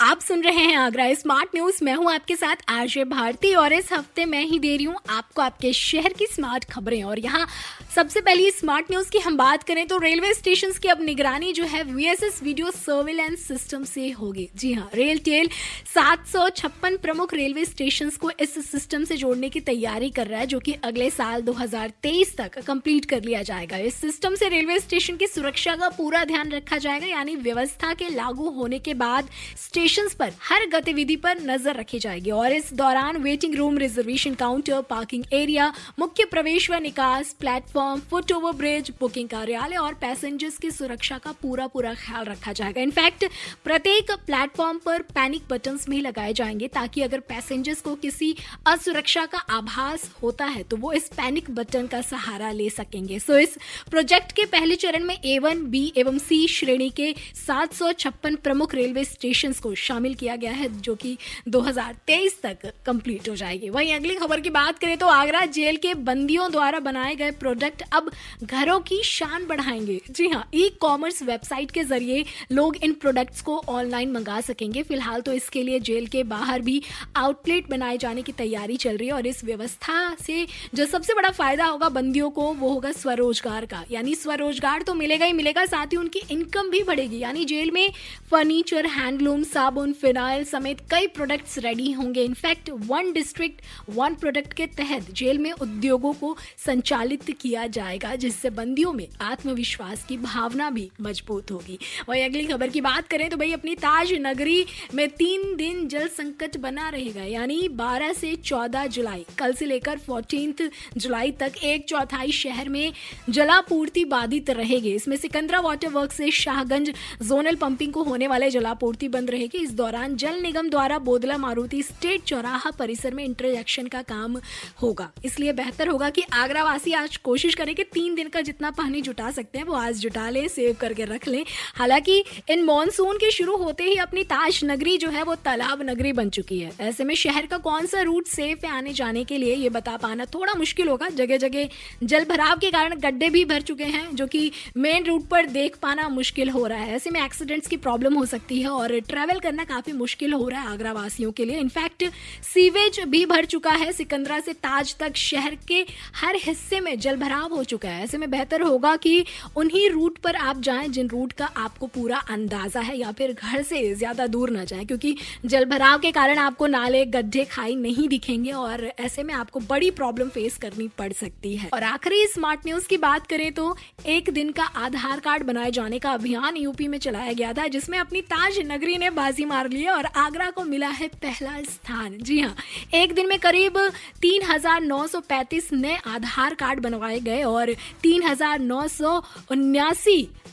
[0.00, 3.92] आप सुन रहे हैं आगरा स्मार्ट न्यूज़। मैं हूँ आपके साथ आरजे भारती और इस
[3.92, 7.46] हफ़्ते मैं ही दे रही हूँ आपको आपके शहर की स्मार्ट खबरें। और यहाँ
[7.94, 11.64] सबसे पहले स्मार्ट न्यूज़ की हम बात करें तो रेलवे स्टेशन की अब निगरानी जो
[11.64, 15.48] है वीएसएस वीडियो सर्विलेंस सिस्टम से होगी। जी हाँ रेल टेल
[15.94, 20.40] सात सौ छप्पन प्रमुख रेलवे स्टेशन को इस सिस्टम से जोड़ने की तैयारी कर रहा
[20.40, 24.78] है, जो कि अगले साल 2023 तक कंप्लीट कर लिया जाएगा। इस सिस्टम से रेलवे
[24.78, 29.28] स्टेशन की सुरक्षा का पूरा ध्यान रखा जाएगा, यानी व्यवस्था के लागू होने के बाद
[29.58, 29.86] स्टेशन
[30.18, 35.24] पर हर गतिविधि पर नज़र रखी जाएगी। और इस दौरान waiting room reservation counter parking
[35.32, 40.70] area मुख्य प्रवेश व निकास platform platform foot over bridge booking कार्यालय और पैसेंजर्स की
[40.70, 43.24] सुरक्षा का पूरा पूरा ख्याल रखा जाएगा। इनफैक्ट
[43.64, 48.34] प्रत्येक प्लेटफॉर्म पर पैनिक बटन भी लगाए जाएँगे ताकि अगर पैसेंजर्स को किसी
[48.66, 53.38] असुरक्षा का आभास होता है तो वो इस पैनिक बटन का सहारा ले सकेंगे। सो
[53.38, 53.56] इस
[53.90, 57.14] प्रोजेक्ट के पहले चरण में ए वन बी एवं सी श्रेणी के
[57.46, 61.16] सात सौ छप्पन प्रमुख रेलवे स्टेशन को शामिल किया गया है, जो कि
[61.48, 65.94] 2023 तक कंप्लीट हो जाएगी। वहीं अगली खबर की बात करें तो आगरा जेल के
[65.94, 68.10] बंदियों द्वारा बनाए गए प्रोडक्ट अब
[68.44, 73.56] घरों की शान बढ़ाएँगे। जी हाँ ई कॉमर्स वेबसाइट के ज़रिए लोग इन प्रोडक्ट्स को
[73.68, 76.82] ऑनलाइन मंगा सकेंगे। फ़िलहाल तो इसके लिए जेल के बाहर भी
[77.16, 81.30] आउटलेट बनाए जाने की तैयारी चल रही है और इस व्यवस्था से जो सबसे बड़ा
[81.30, 85.86] फ़ायदा होगा बंदियों को, वो होगा स्वरोजगार का। यानी स्वरोजगार तो मिलेगा ही मिलेगा, साथ
[85.86, 87.90] ही उनकी इनकम भी बढ़ेगी। यानी जेल में
[88.30, 93.60] फर्नीचर हैंडलूम साबुन फिनाइल समेत कई प्रोडक्ट्स रेडी होंगे। In fact one district
[93.94, 100.04] one product के तहत जेल में उद्योगों को संचालित किया जाएगा, जिससे बंदियों में आत्मविश्वास
[100.04, 104.12] की भावना भी मज़बूत होगी। वही अगली खबर की बात करें तो भाई, अपनी ताज
[104.20, 109.66] नगरी में तीन दिन जल संकट बना रहेगा, यानी 12 से 14 जुलाई। कल से
[109.66, 110.54] लेकर फोर्टीन
[110.96, 112.92] जुलाई तक एक चौथाई शहर में
[113.30, 119.08] जलापूर्ति बाधित रहेगी। इसमें सिकंदरा वाटर वर्क से शाहगंज जोनल पंपिंग को होने वाले जलापूर्ति
[119.10, 124.02] बंद रहेगी। इस दौरान जल निगम द्वारा बोदला मारुति स्टेट चौराहा परिसर में इंटरजेक्शन का
[124.02, 124.36] काम
[124.82, 128.70] होगा। इसलिए बेहतर होगा कि आगरा वासी आज कोशिश करें कि तीन दिन का जितना
[128.70, 133.16] पानी जुटा सकते हैं, वो आज जुटा लें, सेव करके रख लें। हालाँकि इन मानसून
[133.16, 136.72] के शुरू होते ही अपनी ताज नगरी जो है वो तालाब नगरी बन चुकी है।
[136.80, 139.96] ऐसे में शहर का कौन सा रूट सेफ़ है आने जाने के लिए ये बता
[139.96, 141.68] पाना थोड़ा मुश्किल होगा। जगह जगह
[142.04, 145.76] जल भराव के कारण गड्ढे भी भर चुके हैं, जो कि मेन रूट पर देख
[145.76, 149.38] पाना मुश्किल हो रहा है। ऐसे में एक्सीडेंट्स की प्रॉब्लम हो सकती है और ट्रेवल
[149.48, 152.04] करना काफ़ी मुश्किल हो रहा है आगरा वासियों के लिए। इनफैक्ट
[152.44, 155.84] सीवेज भी भर चुका है। सिकंदरा से ताज तक शहर के
[156.16, 159.24] हर हिस्से में जल भराव हो चुका है। ऐसे में बेहतर होगा कि
[159.56, 163.62] उन्हीं रूट पर आप जाएँ जिन रूट का आपको पूरा अंदाज़ा है या फिर घर
[163.62, 165.14] से ज़्यादा दूर ना जाएँ, क्योंकि
[165.46, 169.90] जल भराव के कारण आपको नाले, गड्ढे, खाई नहीं दिखेंगे और ऐसे में आपको बड़ी
[169.92, 173.76] प्रॉब्लम फेस करनी पड़ सकती है। और आखिरी स्मार्ट न्यूज़ की बात करें तो
[174.08, 177.98] एक दिन का आधार कार्ड बनाए जाने का अभियान यूपी में चलाया गया था, जिसमें
[177.98, 182.18] अपनी ताज नगरी ने बाजी मार ली है और आगरा को मिला है पहला स्थान।
[182.18, 182.54] जी हाँ
[182.94, 183.78] एक दिन में करीब
[184.22, 187.72] तीन हज़ार नौ सौ पैंतीस नए आधार कार्ड बनवाए गए और
[188.02, 188.22] तीन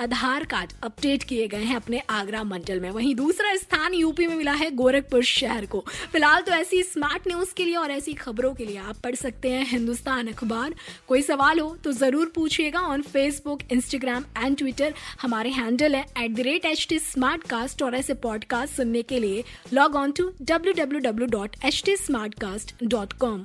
[0.00, 4.34] आधार कार्ड अपडेट किए गए हैं अपने आगरा मंडल में। वहीं दूसरा स्थान यूपी में
[4.36, 8.52] मिला है गोरखपुर शहर को। फ़िलहाल तो ऐसी स्मार्ट न्यूज़ के लिए और ऐसी खबरों
[8.54, 10.74] के लिए आप पढ़ सकते हैं हिंदुस्तान अखबार।
[11.08, 16.34] कोई सवाल हो तो ज़रूर पूछिएगा on Facebook Instagram and Twitter हमारे हैंडल है at
[16.36, 16.98] the rate H T
[17.48, 21.82] Smartcast और ऐसे पॉडकास्ट सुनने के लिए log on to W W W dot H
[21.86, 21.96] T
[22.40, 23.44] Smartcast dot com